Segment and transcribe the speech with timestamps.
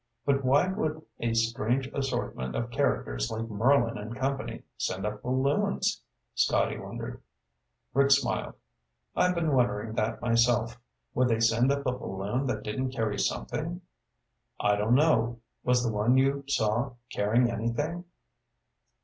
[0.25, 6.01] But why would a strange assortment of characters like Merlin and company send up balloons?"
[6.33, 7.21] Scotty wondered.
[7.93, 8.55] Rick smiled.
[9.15, 10.79] "I've been wondering that myself.
[11.13, 13.81] Would they send up a balloon that didn't carry something?"
[14.59, 15.37] "I don't know.
[15.63, 18.05] Was the one you saw carrying anything?"